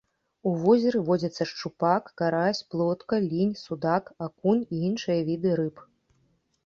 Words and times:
У 0.51 0.53
возеры 0.61 1.01
водзяцца 1.09 1.43
шчупак, 1.51 2.09
карась, 2.21 2.63
плотка, 2.75 3.15
лінь, 3.29 3.53
судак, 3.65 4.03
акунь 4.29 4.67
і 4.77 4.85
іншыя 4.93 5.19
віды 5.33 5.51
рыб. 5.61 5.89